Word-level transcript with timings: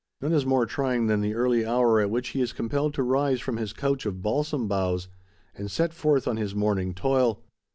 None 0.19 0.33
is 0.33 0.47
more 0.47 0.65
trying 0.65 1.05
than 1.05 1.21
the 1.21 1.35
early 1.35 1.63
hour 1.63 2.01
at 2.01 2.09
which 2.09 2.29
he 2.29 2.41
is 2.41 2.53
compelled 2.53 2.95
to 2.95 3.03
rise 3.03 3.39
from 3.39 3.57
his 3.57 3.71
couch 3.71 4.07
of 4.07 4.19
balsam 4.23 4.67
boughs 4.67 5.09
and 5.53 5.69
set 5.69 5.93
forth 5.93 6.27
on 6.27 6.37
his 6.37 6.55
morning 6.55 6.95
toil. 6.95 7.43